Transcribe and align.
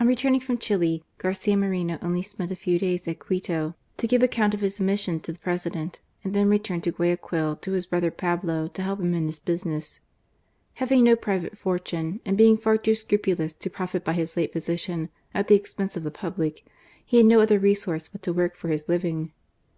On 0.00 0.06
returning 0.06 0.40
from 0.40 0.56
Chili, 0.56 1.04
Garcia 1.18 1.58
Moreno 1.58 1.98
only 2.00 2.22
spent 2.22 2.50
a 2.50 2.56
few 2.56 2.78
days 2.78 3.06
at 3.06 3.18
Quito 3.18 3.74
to 3.98 4.06
give 4.06 4.22
account 4.22 4.54
of 4.54 4.60
his 4.62 4.80
mission 4.80 5.20
to 5.20 5.30
the 5.30 5.38
President, 5.38 6.00
and 6.24 6.32
then 6.32 6.48
returned 6.48 6.84
to 6.84 6.90
Guayaquil 6.90 7.56
to 7.56 7.72
his 7.72 7.84
brother 7.84 8.10
Pablo 8.10 8.66
to 8.68 8.80
help 8.82 8.98
him 8.98 9.12
in 9.12 9.28
hi§ 9.28 9.44
business. 9.44 10.00
Having 10.76 11.04
no 11.04 11.16
private 11.16 11.58
fortune, 11.58 12.20
and 12.24 12.38
being 12.38 12.56
far 12.56 12.78
too 12.78 12.94
scrupulous 12.94 13.52
to 13.52 13.68
profit 13.68 14.02
by 14.06 14.14
his 14.14 14.38
late 14.38 14.52
position 14.52 15.10
at 15.34 15.48
the 15.48 15.54
expense 15.54 15.98
of 15.98 16.02
the 16.02 16.10
public, 16.10 16.64
he 17.04 17.18
had 17.18 17.26
no 17.26 17.38
other 17.42 17.58
resource 17.58 18.08
but 18.08 18.22
to 18.22 18.32
work 18.32 18.56
for 18.56 18.68
his 18.70 18.88
living. 18.88 19.32